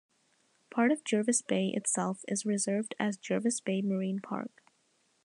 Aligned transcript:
Part 0.71 0.91
of 0.91 1.03
Jervis 1.03 1.43
Bay 1.43 1.69
itself 1.75 2.25
is 2.27 2.43
reserved 2.43 2.95
as 2.97 3.17
Jervis 3.19 3.59
Bay 3.59 3.83
Marine 3.83 4.19
Park. 4.19 4.63